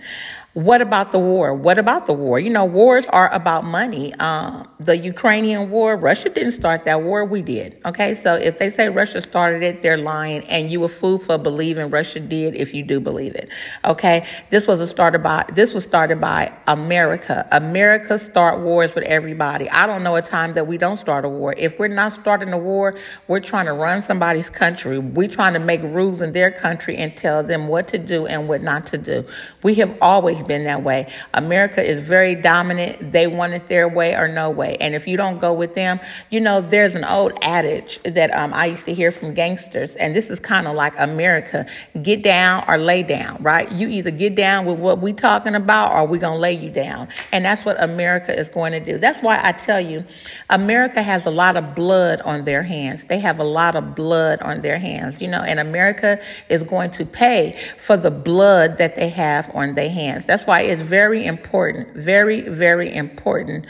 What 0.56 0.82
about 0.82 1.12
the 1.12 1.20
war? 1.20 1.54
What 1.54 1.78
about 1.78 2.08
the 2.08 2.14
war? 2.14 2.40
You 2.40 2.50
know, 2.50 2.64
wars 2.64 3.04
are 3.10 3.30
about 3.34 3.66
money. 3.66 4.14
Um, 4.14 4.66
the 4.80 4.96
Ukrainian 4.96 5.70
war, 5.70 5.98
Russia 5.98 6.30
didn't 6.30 6.54
start 6.54 6.86
that 6.86 7.04
war. 7.04 7.26
We 7.26 7.42
did. 7.42 7.78
Okay. 7.84 8.16
So 8.16 8.36
if 8.36 8.58
they 8.58 8.70
say 8.70 8.88
Russia 8.88 9.20
started 9.20 9.64
it, 9.64 9.82
they're 9.82 9.98
lying 9.98 10.46
and 10.46 10.72
you 10.72 10.86
a 10.86 10.88
fool 10.88 11.20
for 11.20 11.38
believing 11.38 11.90
Russia 11.90 12.22
did 12.22 12.56
if 12.56 12.74
you 12.74 12.84
do 12.84 13.02
believe 13.02 13.36
it. 13.36 13.50
Okay. 13.84 14.26
This 14.50 14.66
was 14.66 14.80
a 14.80 14.88
started 14.88 15.22
by, 15.22 15.44
this 15.52 15.74
was 15.74 15.84
started 15.84 16.22
by 16.22 16.54
America. 16.68 17.46
America 17.52 18.18
start 18.18 18.62
wars 18.62 18.96
with 18.96 19.04
everybody. 19.04 19.70
I 19.70 19.86
don't 19.86 20.04
know 20.04 20.16
a 20.16 20.22
time 20.22 20.54
that 20.54 20.68
we 20.68 20.78
don't 20.78 20.98
start 20.98 21.26
a 21.26 21.30
war. 21.30 21.54
If 21.58 21.78
we're 21.80 21.90
not 21.90 22.14
starting 22.14 22.54
a 22.54 22.58
war, 22.58 22.98
we're 23.28 23.42
trying 23.42 23.66
to 23.66 23.74
run 23.74 24.02
somebody's 24.02 24.48
country. 24.48 25.00
We're 25.00 25.28
trying 25.28 25.52
to 25.52 25.60
make 25.60 25.82
rules 25.82 26.22
in 26.22 26.32
their 26.32 26.50
country 26.50 26.96
and 26.96 27.14
tell 27.18 27.44
them 27.44 27.68
what 27.68 27.90
to 27.90 27.98
do 27.98 28.26
and 28.26 28.48
what 28.48 28.62
not 28.62 28.88
to 28.88 28.98
do. 28.98 29.26
We 29.62 29.76
have 29.76 29.94
always 30.00 30.45
been 30.48 30.64
that 30.66 30.84
way. 30.84 31.12
America 31.34 31.84
is 31.84 32.06
very 32.06 32.36
dominant. 32.36 33.12
They 33.12 33.28
want 33.28 33.54
it 33.54 33.68
their 33.70 33.88
way 33.88 34.16
or 34.16 34.28
no 34.28 34.50
way. 34.50 34.78
And 34.80 34.96
if 34.96 35.08
you 35.08 35.18
don't 35.18 35.40
go 35.40 35.54
with 35.54 35.76
them, 35.76 36.00
you 36.30 36.40
know, 36.40 36.62
there's 36.62 36.96
an 36.96 37.04
old 37.04 37.34
adage 37.42 38.00
that 38.04 38.34
um, 38.34 38.54
I 38.54 38.68
used 38.68 38.86
to 38.86 38.94
hear 38.94 39.12
from 39.12 39.34
gangsters, 39.34 39.92
and 40.00 40.16
this 40.16 40.30
is 40.30 40.40
kind 40.40 40.68
of 40.68 40.76
like 40.76 40.94
America 40.98 41.66
get 42.02 42.22
down 42.22 42.64
or 42.68 42.78
lay 42.78 43.04
down, 43.04 43.42
right? 43.42 43.72
You 43.72 43.88
either 43.88 44.12
get 44.12 44.36
down 44.36 44.66
with 44.66 44.80
what 44.80 45.02
we 45.02 45.14
talking 45.14 45.56
about 45.56 45.92
or 45.94 46.06
we're 46.06 46.20
going 46.20 46.38
to 46.38 46.40
lay 46.40 46.54
you 46.54 46.70
down. 46.70 47.08
And 47.32 47.46
that's 47.46 47.66
what 47.66 47.82
America 47.82 48.38
is 48.38 48.50
going 48.50 48.72
to 48.74 48.80
do. 48.80 48.98
That's 48.98 49.22
why 49.22 49.40
I 49.42 49.54
tell 49.54 49.80
you, 49.80 50.04
America 50.50 51.02
has 51.02 51.26
a 51.26 51.30
lot 51.32 51.58
of 51.58 51.76
blood 51.76 52.22
on 52.22 52.46
their 52.46 52.64
hands. 52.64 53.04
They 53.08 53.20
have 53.20 53.40
a 53.40 53.44
lot 53.44 53.76
of 53.76 53.96
blood 53.96 54.42
on 54.42 54.62
their 54.62 54.78
hands, 54.78 55.22
you 55.22 55.28
know, 55.28 55.42
and 55.42 55.60
America 55.60 56.20
is 56.50 56.64
going 56.64 56.92
to 56.92 57.06
pay 57.06 57.60
for 57.86 57.98
the 57.98 58.12
blood 58.12 58.78
that 58.78 58.96
they 58.96 59.10
have 59.10 59.50
on 59.54 59.76
their 59.76 59.90
hands. 59.90 60.26
That's 60.26 60.35
that's 60.36 60.46
why 60.46 60.64
it's 60.64 60.82
very 60.82 61.26
important, 61.26 61.96
very, 61.96 62.42
very 62.42 62.94
important 62.94 63.66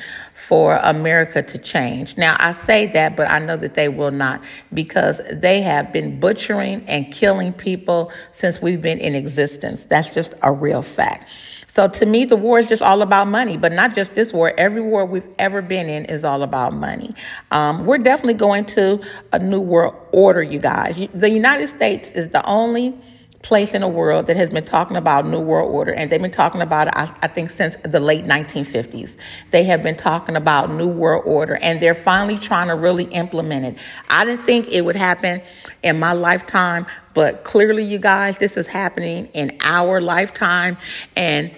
for 0.47 0.77
America 0.77 1.43
to 1.43 1.59
change. 1.59 2.17
Now, 2.17 2.37
I 2.39 2.53
say 2.53 2.87
that, 2.87 3.15
but 3.15 3.29
I 3.29 3.37
know 3.37 3.55
that 3.55 3.75
they 3.75 3.87
will 3.87 4.09
not 4.09 4.41
because 4.73 5.21
they 5.31 5.61
have 5.61 5.93
been 5.93 6.19
butchering 6.19 6.83
and 6.87 7.13
killing 7.13 7.53
people 7.53 8.11
since 8.33 8.63
we've 8.63 8.81
been 8.81 8.97
in 8.97 9.13
existence. 9.13 9.85
That's 9.89 10.09
just 10.09 10.33
a 10.41 10.51
real 10.51 10.81
fact. 10.81 11.29
So 11.75 11.87
to 11.87 12.05
me, 12.07 12.25
the 12.25 12.35
war 12.35 12.57
is 12.57 12.67
just 12.67 12.81
all 12.81 13.03
about 13.03 13.27
money, 13.27 13.57
but 13.57 13.71
not 13.71 13.93
just 13.93 14.15
this 14.15 14.33
war. 14.33 14.51
Every 14.57 14.81
war 14.81 15.05
we've 15.05 15.29
ever 15.37 15.61
been 15.61 15.87
in 15.87 16.05
is 16.05 16.23
all 16.23 16.41
about 16.41 16.73
money. 16.73 17.13
Um, 17.51 17.85
we're 17.85 17.99
definitely 17.99 18.33
going 18.33 18.65
to 18.67 18.99
a 19.33 19.37
new 19.37 19.61
world 19.61 19.93
order, 20.13 20.41
you 20.41 20.57
guys. 20.57 20.95
The 21.13 21.29
United 21.29 21.69
States 21.69 22.09
is 22.15 22.31
the 22.31 22.43
only 22.43 22.99
place 23.45 23.71
in 23.71 23.81
the 23.81 23.87
world 23.87 24.25
that 24.25 24.35
has 24.35 24.49
been 24.49 24.65
talking 24.65 24.97
about 24.97 25.25
New 25.25 25.39
World 25.39 25.71
Order, 25.71 25.93
and 25.93 26.11
they've 26.11 26.21
been 26.21 26.31
talking 26.31 26.61
about 26.61 26.87
it, 26.87 26.93
I, 26.97 27.15
I, 27.21 27.27
think, 27.27 27.51
since 27.51 27.75
the 27.83 27.99
late 27.99 28.25
1950s. 28.25 29.11
They 29.51 29.63
have 29.65 29.83
been 29.83 29.95
talking 29.95 30.35
about 30.35 30.71
New 30.71 30.87
World 30.87 31.23
Order, 31.27 31.55
and 31.57 31.79
they're 31.79 31.93
finally 31.93 32.39
trying 32.39 32.69
to 32.69 32.75
really 32.75 33.03
implement 33.05 33.65
it. 33.65 33.77
I 34.09 34.25
didn't 34.25 34.45
think 34.45 34.67
it 34.69 34.81
would 34.81 34.95
happen 34.95 35.43
in 35.83 35.99
my 35.99 36.13
lifetime, 36.13 36.87
but 37.13 37.43
clearly, 37.43 37.83
you 37.83 37.99
guys, 37.99 38.35
this 38.39 38.57
is 38.57 38.65
happening 38.65 39.27
in 39.27 39.55
our 39.61 40.01
lifetime, 40.01 40.75
and 41.15 41.55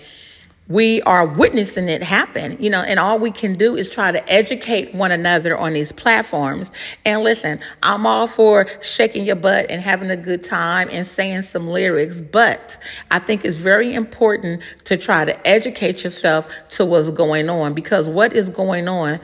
we 0.70 1.02
are 1.04 1.26
witnessing 1.26 1.88
it 1.88 2.04
happen, 2.04 2.58
you 2.60 2.70
know, 2.70 2.82
and 2.82 3.00
all 3.00 3.20
we 3.20 3.32
can 3.32 3.58
do 3.58 3.76
is 3.76 3.90
try 3.90 4.12
to 4.12 4.32
educate 4.32 4.94
one 4.94 5.12
another 5.12 5.58
on 5.58 5.74
these 5.74 5.92
platforms. 5.94 6.70
And 7.06 7.24
listen, 7.24 7.60
I'm 7.82 8.06
all 8.06 8.28
for 8.28 8.68
shaking 8.82 9.26
your 9.26 9.38
butt 9.38 9.68
and 9.70 9.82
having 9.82 10.10
a 10.10 10.18
good 10.18 10.44
time 10.44 10.90
and 10.92 11.08
saying 11.08 11.44
some 11.44 11.68
lyrics, 11.68 12.20
but 12.20 12.78
I 13.10 13.20
think 13.20 13.46
it's 13.46 13.58
very 13.58 13.94
important 13.94 14.62
to 14.86 14.98
try 14.98 15.24
to 15.24 15.48
educate 15.48 16.04
yourself 16.04 16.46
to 16.72 16.86
what's 16.86 17.10
going 17.12 17.50
on 17.50 17.74
because 17.74 18.08
what 18.08 18.36
is 18.36 18.50
going 18.50 18.88
on 18.90 19.22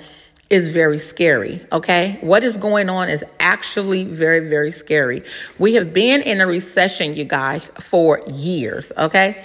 is 0.50 0.68
very 0.68 1.00
scary, 1.00 1.66
okay? 1.72 2.20
What 2.22 2.44
is 2.44 2.56
going 2.58 2.88
on 2.88 3.10
is 3.10 3.24
actually 3.40 4.04
very, 4.04 4.50
very 4.50 4.72
scary. 4.72 5.24
We 5.58 5.74
have 5.74 5.94
been 5.94 6.22
in 6.22 6.42
a 6.42 6.48
recession, 6.48 7.16
you 7.16 7.26
guys, 7.26 7.68
for 7.82 8.22
years, 8.28 8.92
okay? 8.96 9.44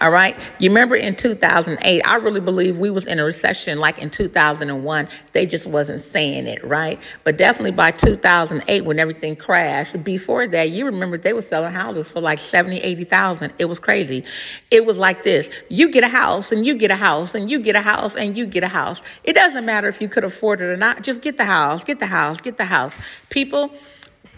All 0.00 0.10
right. 0.10 0.36
You 0.58 0.70
remember 0.70 0.94
in 0.94 1.16
2008, 1.16 2.02
I 2.02 2.16
really 2.16 2.40
believe 2.40 2.76
we 2.76 2.90
was 2.90 3.06
in 3.06 3.18
a 3.18 3.24
recession 3.24 3.78
like 3.78 3.98
in 3.98 4.10
2001. 4.10 5.08
They 5.32 5.46
just 5.46 5.66
wasn't 5.66 6.04
saying 6.12 6.46
it, 6.46 6.64
right? 6.64 7.00
But 7.24 7.38
definitely 7.38 7.72
by 7.72 7.90
2008 7.90 8.84
when 8.84 8.98
everything 8.98 9.34
crashed, 9.34 10.04
before 10.04 10.46
that, 10.48 10.70
you 10.70 10.84
remember 10.84 11.18
they 11.18 11.32
were 11.32 11.42
selling 11.42 11.72
houses 11.72 12.08
for 12.08 12.20
like 12.20 12.38
70, 12.38 12.78
80,000. 12.78 13.52
It 13.58 13.64
was 13.64 13.78
crazy. 13.78 14.24
It 14.70 14.84
was 14.84 14.96
like 14.96 15.24
this. 15.24 15.48
You 15.68 15.90
get 15.90 16.04
a 16.04 16.08
house 16.08 16.52
and 16.52 16.64
you 16.64 16.76
get 16.76 16.90
a 16.90 16.96
house 16.96 17.34
and 17.34 17.50
you 17.50 17.60
get 17.60 17.74
a 17.74 17.82
house 17.82 18.14
and 18.14 18.36
you 18.36 18.46
get 18.46 18.62
a 18.62 18.68
house. 18.68 19.00
It 19.24 19.32
doesn't 19.32 19.64
matter 19.64 19.88
if 19.88 20.00
you 20.00 20.08
could 20.08 20.24
afford 20.24 20.60
it 20.60 20.66
or 20.66 20.76
not. 20.76 21.02
Just 21.02 21.20
get 21.20 21.36
the 21.36 21.44
house, 21.44 21.82
get 21.82 21.98
the 21.98 22.06
house, 22.06 22.40
get 22.40 22.58
the 22.58 22.64
house. 22.64 22.92
People, 23.30 23.72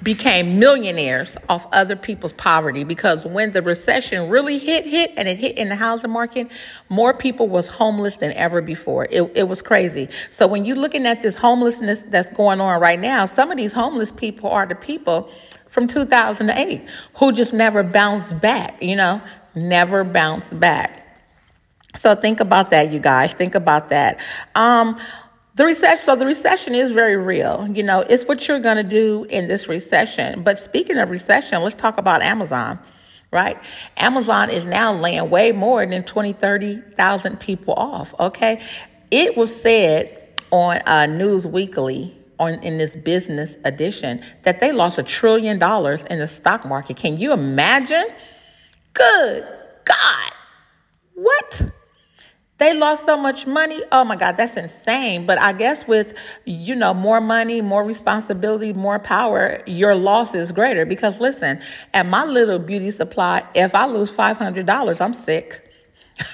became 0.03 0.59
millionaires 0.59 1.37
off 1.49 1.67
other 1.73 1.97
people's 1.97 2.33
poverty 2.35 2.85
because 2.85 3.25
when 3.25 3.53
the 3.53 3.63
recession 3.63 4.29
really 4.29 4.59
hit 4.59 4.85
hit 4.87 5.11
and 5.17 5.27
it 5.27 5.39
hit 5.39 5.57
in 5.57 5.71
the 5.71 5.77
housing 5.77 6.11
market 6.11 6.49
more 6.91 7.15
people 7.15 7.49
was 7.49 7.67
homeless 7.67 8.17
than 8.17 8.33
ever 8.33 8.61
before. 8.61 9.07
It, 9.11 9.23
it 9.35 9.45
was 9.45 9.63
crazy. 9.63 10.09
So 10.33 10.47
when 10.47 10.65
you're 10.65 10.77
looking 10.77 11.07
at 11.07 11.23
this 11.23 11.35
homelessness 11.35 12.01
that's 12.09 12.31
going 12.37 12.61
on 12.61 12.81
right 12.81 13.01
now 13.01 13.25
some 13.25 13.51
of 13.51 13.57
these 13.57 13.73
homeless 13.73 14.13
people 14.13 14.51
are 14.51 14.67
the 14.67 14.75
people 14.75 15.31
from 15.67 15.89
2008 15.89 16.87
who 17.15 17.33
just 17.33 17.53
never 17.53 17.83
bounced 17.83 18.39
back 18.41 18.81
you 18.83 18.97
know 18.97 19.21
never 19.55 20.05
bounced 20.05 20.61
back. 20.61 21.03
So 21.99 22.15
think 22.15 22.41
about 22.41 22.71
that 22.73 22.93
you 22.93 23.01
guys. 23.01 23.33
Think 23.33 23.55
about 23.55 23.89
that. 23.89 24.19
Um 24.55 25.01
the 25.57 25.65
recession, 25.65 26.05
so 26.05 26.17
the 26.17 26.27
recession 26.27 26.75
is 26.75 26.93
very 26.93 27.17
real. 27.17 27.67
You 27.73 27.83
know, 27.83 28.01
it's 28.01 28.25
what 28.25 28.47
you're 28.47 28.61
going 28.61 28.77
to 28.77 28.83
do 28.83 29.25
in 29.31 29.49
this 29.49 29.69
recession. 29.69 30.43
But 30.43 30.61
speaking 30.61 30.99
of 30.99 31.09
recession, 31.09 31.63
let's 31.63 31.81
talk 31.81 31.97
about 31.97 32.21
Amazon, 32.21 32.79
right? 33.33 33.59
Amazon 33.97 34.51
is 34.51 34.67
now 34.67 34.95
laying 34.95 35.31
way 35.31 35.53
more 35.53 35.85
than 35.87 36.05
20, 36.05 36.35
30,000 36.35 37.41
people 37.41 37.73
off, 37.75 38.15
okay? 38.21 38.63
It 39.11 39.37
was 39.37 39.55
said 39.63 40.41
on 40.51 40.83
uh, 40.87 41.07
News 41.07 41.47
Weekly 41.47 42.15
on 42.39 42.55
in 42.63 42.77
this 42.77 42.95
business 42.95 43.51
edition 43.65 44.23
that 44.45 44.61
they 44.61 44.73
lost 44.73 44.99
a 44.99 45.03
trillion 45.03 45.59
dollars 45.59 46.03
in 46.11 46.19
the 46.19 46.29
stock 46.29 46.67
market. 46.67 46.99
Can 46.99 47.19
you 47.19 47.33
imagine? 47.33 48.05
Good 48.93 49.47
God. 49.87 50.33
What? 51.15 51.63
They 52.59 52.73
lost 52.73 53.05
so 53.05 53.19
much 53.19 53.47
money. 53.47 53.83
Oh 53.93 54.05
my 54.05 54.17
God, 54.17 54.39
that's 54.39 54.57
insane. 54.57 55.27
But 55.27 55.39
I 55.39 55.53
guess 55.53 55.87
with, 55.87 56.15
you 56.47 56.75
know, 56.75 56.95
more 56.95 57.21
money, 57.21 57.61
more 57.61 57.85
responsibility, 57.85 58.73
more 58.73 58.99
power, 58.99 59.63
your 59.67 59.95
loss 59.95 60.35
is 60.35 60.53
greater. 60.53 60.87
Because 60.87 61.21
listen, 61.21 61.61
at 61.93 62.07
my 62.07 62.25
little 62.25 62.59
beauty 62.59 62.91
supply, 62.91 63.45
if 63.55 63.75
I 63.75 63.87
lose 63.87 64.11
$500, 64.11 65.01
I'm 65.01 65.13
sick. 65.13 65.63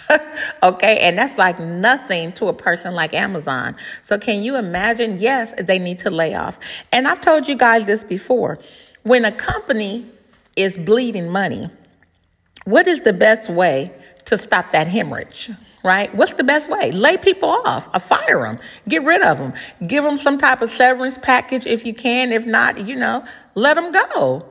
okay, 0.62 0.98
and 0.98 1.18
that's 1.18 1.36
like 1.36 1.58
nothing 1.58 2.32
to 2.34 2.46
a 2.46 2.52
person 2.52 2.94
like 2.94 3.14
Amazon. 3.14 3.74
So, 4.04 4.16
can 4.16 4.44
you 4.44 4.54
imagine? 4.54 5.18
Yes, 5.18 5.52
they 5.58 5.80
need 5.80 5.98
to 6.00 6.10
lay 6.10 6.34
off. 6.34 6.56
And 6.92 7.08
I've 7.08 7.20
told 7.20 7.48
you 7.48 7.56
guys 7.56 7.84
this 7.84 8.04
before. 8.04 8.60
When 9.02 9.24
a 9.24 9.32
company 9.32 10.08
is 10.54 10.76
bleeding 10.76 11.28
money, 11.30 11.68
what 12.64 12.86
is 12.86 13.00
the 13.00 13.12
best 13.12 13.50
way 13.50 13.92
to 14.26 14.38
stop 14.38 14.72
that 14.72 14.88
hemorrhage? 14.88 15.50
right? 15.82 16.14
What's 16.14 16.32
the 16.34 16.44
best 16.44 16.70
way? 16.70 16.92
Lay 16.92 17.16
people 17.16 17.48
off, 17.48 17.88
or 17.92 18.00
fire 18.00 18.42
them, 18.42 18.58
get 18.88 19.04
rid 19.04 19.22
of 19.22 19.38
them, 19.38 19.52
give 19.86 20.04
them 20.04 20.16
some 20.16 20.38
type 20.38 20.62
of 20.62 20.70
severance 20.72 21.18
package 21.18 21.66
if 21.66 21.84
you 21.84 21.94
can. 21.94 22.32
If 22.32 22.46
not, 22.46 22.86
you 22.86 22.96
know, 22.96 23.24
let 23.54 23.74
them 23.74 23.92
go. 23.92 24.46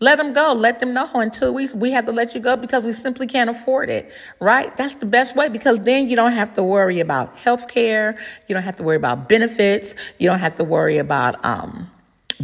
Let 0.00 0.18
them 0.18 0.32
go. 0.32 0.52
Let 0.52 0.80
them 0.80 0.94
know 0.94 1.30
two 1.32 1.52
weeks 1.52 1.72
we 1.74 1.92
have 1.92 2.06
to 2.06 2.12
let 2.12 2.34
you 2.34 2.40
go 2.40 2.56
because 2.56 2.82
we 2.82 2.92
simply 2.92 3.28
can't 3.28 3.48
afford 3.48 3.88
it, 3.88 4.10
right? 4.40 4.76
That's 4.76 4.96
the 4.96 5.06
best 5.06 5.36
way 5.36 5.48
because 5.48 5.78
then 5.80 6.08
you 6.08 6.16
don't 6.16 6.32
have 6.32 6.54
to 6.56 6.62
worry 6.64 6.98
about 6.98 7.36
health 7.36 7.68
care. 7.68 8.18
You 8.48 8.54
don't 8.54 8.64
have 8.64 8.76
to 8.78 8.82
worry 8.82 8.96
about 8.96 9.28
benefits. 9.28 9.94
You 10.18 10.28
don't 10.28 10.40
have 10.40 10.56
to 10.56 10.64
worry 10.64 10.98
about, 10.98 11.44
um, 11.44 11.88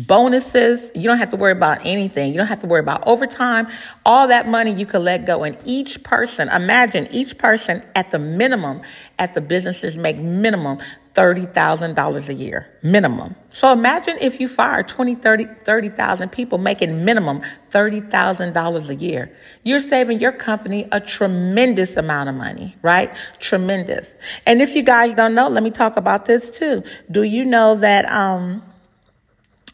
bonuses. 0.06 0.90
You 0.94 1.04
don't 1.04 1.18
have 1.18 1.30
to 1.30 1.36
worry 1.36 1.52
about 1.52 1.84
anything. 1.84 2.32
You 2.32 2.38
don't 2.38 2.46
have 2.46 2.60
to 2.60 2.66
worry 2.66 2.80
about 2.80 3.06
overtime. 3.06 3.68
All 4.04 4.28
that 4.28 4.48
money 4.48 4.72
you 4.72 4.86
could 4.86 5.02
let 5.02 5.26
go. 5.26 5.44
And 5.44 5.58
each 5.64 6.02
person, 6.02 6.48
imagine 6.48 7.08
each 7.10 7.38
person 7.38 7.82
at 7.94 8.10
the 8.10 8.18
minimum 8.18 8.82
at 9.18 9.34
the 9.34 9.40
businesses 9.40 9.96
make 9.96 10.16
minimum 10.16 10.78
$30,000 11.14 12.28
a 12.28 12.34
year, 12.34 12.68
minimum. 12.80 13.34
So 13.50 13.72
imagine 13.72 14.18
if 14.20 14.38
you 14.38 14.46
fire 14.46 14.84
20, 14.84 15.16
30, 15.16 15.46
30,000 15.64 16.28
people 16.30 16.58
making 16.58 17.04
minimum 17.04 17.42
$30,000 17.72 18.88
a 18.88 18.94
year. 18.94 19.36
You're 19.64 19.80
saving 19.80 20.20
your 20.20 20.30
company 20.30 20.86
a 20.92 21.00
tremendous 21.00 21.96
amount 21.96 22.28
of 22.28 22.36
money, 22.36 22.76
right? 22.82 23.12
Tremendous. 23.40 24.06
And 24.46 24.62
if 24.62 24.76
you 24.76 24.84
guys 24.84 25.12
don't 25.14 25.34
know, 25.34 25.48
let 25.48 25.64
me 25.64 25.72
talk 25.72 25.96
about 25.96 26.26
this 26.26 26.50
too. 26.50 26.84
Do 27.10 27.24
you 27.24 27.44
know 27.44 27.74
that, 27.74 28.08
um, 28.08 28.62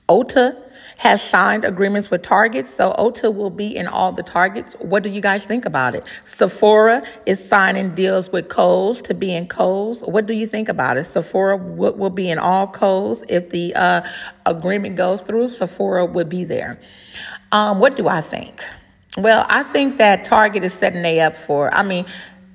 Ulta 0.09 0.57
has 0.97 1.21
signed 1.23 1.65
agreements 1.65 2.11
with 2.11 2.23
Target, 2.23 2.67
so 2.77 2.95
Ulta 2.99 3.35
will 3.35 3.51
be 3.51 3.75
in 3.75 3.87
all 3.87 4.13
the 4.13 4.23
Targets. 4.23 4.75
What 4.79 5.03
do 5.03 5.09
you 5.09 5.21
guys 5.21 5.45
think 5.45 5.65
about 5.65 5.95
it? 5.95 6.05
Sephora 6.37 7.05
is 7.27 7.43
signing 7.49 7.95
deals 7.95 8.31
with 8.31 8.49
Kohl's 8.49 9.03
to 9.03 9.15
be 9.15 9.35
in 9.35 9.49
Kohl's. 9.49 10.01
What 10.03 10.27
do 10.27 10.33
you 10.33 10.47
think 10.47 10.69
about 10.69 10.97
it? 10.97 11.07
Sephora 11.07 11.57
will, 11.57 11.95
will 11.95 12.11
be 12.11 12.31
in 12.31 12.39
all 12.39 12.67
Kohl's. 12.69 13.19
If 13.29 13.51
the 13.51 13.75
uh, 13.75 14.03
agreement 14.47 14.97
goes 14.97 15.21
through, 15.23 15.49
Sephora 15.49 16.07
would 16.07 16.29
be 16.29 16.45
there. 16.45 16.79
Um, 17.51 17.81
what 17.81 17.97
do 17.97 18.07
I 18.09 18.21
think? 18.21 18.63
Well, 19.17 19.47
I 19.49 19.63
think 19.63 19.99
that 19.99 20.25
Target 20.25 20.65
is 20.65 20.73
setting 20.75 21.03
they 21.03 21.21
up 21.21 21.37
for, 21.37 21.73
I 21.73 21.83
mean, 21.83 22.05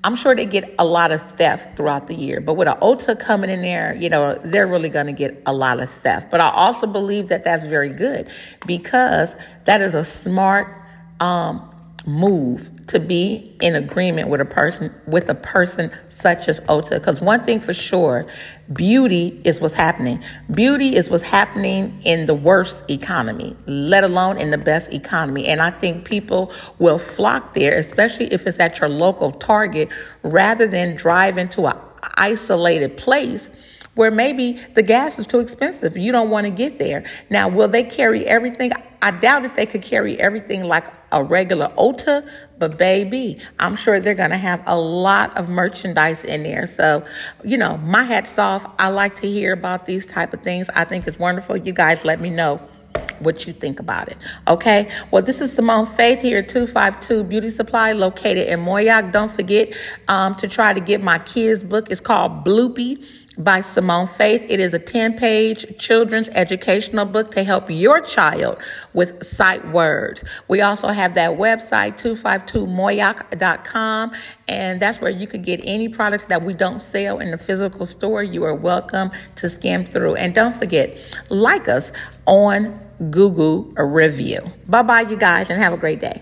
I'm 0.03 0.15
sure 0.15 0.33
they 0.33 0.45
get 0.45 0.73
a 0.79 0.85
lot 0.85 1.11
of 1.11 1.21
theft 1.37 1.75
throughout 1.75 2.07
the 2.07 2.15
year, 2.15 2.39
but 2.39 2.53
with 2.53 2.69
an 2.69 2.77
Ulta 2.81 3.19
coming 3.19 3.49
in 3.49 3.61
there, 3.61 3.93
you 3.95 4.09
know, 4.09 4.39
they're 4.45 4.67
really 4.67 4.87
going 4.87 5.07
to 5.07 5.13
get 5.13 5.41
a 5.45 5.51
lot 5.51 5.81
of 5.81 5.89
theft. 6.03 6.31
But 6.31 6.39
I 6.39 6.49
also 6.51 6.87
believe 6.87 7.27
that 7.29 7.43
that's 7.43 7.65
very 7.65 7.91
good 7.91 8.29
because 8.65 9.35
that 9.65 9.81
is 9.81 9.93
a 9.93 10.05
smart 10.05 10.73
um, 11.19 11.68
move 12.09 12.69
to 12.87 12.99
be 12.99 13.55
in 13.61 13.75
agreement 13.75 14.29
with 14.29 14.41
a 14.41 14.45
person 14.45 14.93
with 15.05 15.29
a 15.29 15.35
person 15.35 15.91
such 16.09 16.47
as 16.47 16.59
Ulta. 16.61 16.91
Because 16.91 17.21
one 17.21 17.45
thing 17.45 17.59
for 17.59 17.73
sure, 17.73 18.25
beauty 18.73 19.39
is 19.43 19.61
what's 19.61 19.73
happening. 19.73 20.21
Beauty 20.53 20.95
is 20.95 21.09
what's 21.09 21.23
happening 21.23 22.01
in 22.03 22.25
the 22.25 22.33
worst 22.33 22.81
economy, 22.89 23.55
let 23.67 24.03
alone 24.03 24.37
in 24.37 24.51
the 24.51 24.57
best 24.57 24.91
economy. 24.91 25.47
And 25.47 25.61
I 25.61 25.71
think 25.71 26.03
people 26.03 26.51
will 26.79 26.99
flock 26.99 27.53
there, 27.53 27.77
especially 27.77 28.33
if 28.33 28.45
it's 28.47 28.59
at 28.59 28.79
your 28.79 28.89
local 28.89 29.31
Target, 29.31 29.89
rather 30.23 30.67
than 30.67 30.95
drive 30.95 31.37
into 31.37 31.67
an 31.67 31.77
isolated 32.15 32.97
place 32.97 33.49
where 33.95 34.11
maybe 34.11 34.61
the 34.75 34.81
gas 34.81 35.19
is 35.19 35.27
too 35.27 35.39
expensive. 35.39 35.97
You 35.97 36.11
don't 36.11 36.29
want 36.29 36.45
to 36.45 36.51
get 36.51 36.79
there. 36.79 37.03
Now, 37.29 37.49
will 37.49 37.67
they 37.67 37.83
carry 37.83 38.25
everything? 38.25 38.71
I 39.01 39.11
doubt 39.11 39.45
if 39.45 39.55
they 39.55 39.65
could 39.65 39.81
carry 39.81 40.19
everything 40.19 40.63
like 40.63 40.85
a 41.11 41.23
regular 41.23 41.69
Ulta, 41.77 42.27
but 42.57 42.77
baby, 42.77 43.39
I'm 43.59 43.75
sure 43.75 43.99
they're 43.99 44.15
going 44.15 44.29
to 44.31 44.37
have 44.37 44.61
a 44.65 44.77
lot 44.77 45.35
of 45.37 45.49
merchandise 45.49 46.23
in 46.23 46.43
there. 46.43 46.67
So, 46.67 47.05
you 47.43 47.57
know, 47.57 47.77
my 47.77 48.03
hat's 48.03 48.37
off. 48.37 48.65
I 48.77 48.89
like 48.89 49.19
to 49.21 49.29
hear 49.29 49.53
about 49.53 49.85
these 49.85 50.05
type 50.05 50.33
of 50.33 50.41
things. 50.41 50.67
I 50.73 50.85
think 50.85 51.07
it's 51.07 51.19
wonderful. 51.19 51.57
You 51.57 51.73
guys 51.73 52.03
let 52.03 52.19
me 52.19 52.29
know 52.29 52.61
what 53.19 53.45
you 53.45 53.53
think 53.53 53.79
about 53.79 54.09
it. 54.09 54.17
Okay. 54.47 54.89
Well, 55.11 55.21
this 55.21 55.41
is 55.41 55.51
Simone 55.53 55.87
Faith 55.95 56.19
here, 56.21 56.41
252 56.41 57.23
Beauty 57.23 57.49
Supply, 57.49 57.91
located 57.91 58.47
in 58.47 58.59
Moyock. 58.59 59.11
Don't 59.11 59.31
forget 59.31 59.73
um, 60.07 60.35
to 60.35 60.47
try 60.47 60.73
to 60.73 60.79
get 60.79 61.01
my 61.01 61.19
kids' 61.19 61.63
book. 61.63 61.91
It's 61.91 62.01
called 62.01 62.45
Bloopy 62.45 63.03
by 63.39 63.61
Simone 63.61 64.07
Faith. 64.07 64.45
It 64.49 64.59
is 64.59 64.73
a 64.73 64.79
10 64.79 65.17
page 65.17 65.79
children's 65.79 66.27
educational 66.29 67.05
book 67.05 67.31
to 67.31 67.43
help 67.43 67.69
your 67.69 68.01
child 68.01 68.57
with 68.93 69.25
sight 69.25 69.67
words. 69.71 70.23
We 70.49 70.59
also 70.61 70.89
have 70.89 71.15
that 71.15 71.31
website, 71.31 71.97
252moyoc.com, 71.99 74.11
and 74.47 74.81
that's 74.81 74.99
where 74.99 75.11
you 75.11 75.25
can 75.25 75.41
get 75.41 75.61
any 75.63 75.89
products 75.89 76.25
that 76.25 76.43
we 76.43 76.53
don't 76.53 76.79
sell 76.79 77.19
in 77.19 77.31
the 77.31 77.37
physical 77.37 77.85
store. 77.85 78.23
You 78.23 78.43
are 78.43 78.55
welcome 78.55 79.11
to 79.37 79.49
skim 79.49 79.85
through. 79.85 80.15
And 80.15 80.35
don't 80.35 80.57
forget, 80.57 80.97
like 81.29 81.69
us 81.69 81.93
on 82.25 82.77
Google 83.09 83.63
review. 83.77 84.41
Bye 84.67 84.83
bye, 84.83 85.01
you 85.01 85.15
guys, 85.15 85.49
and 85.49 85.63
have 85.63 85.71
a 85.71 85.77
great 85.77 86.01
day. 86.01 86.21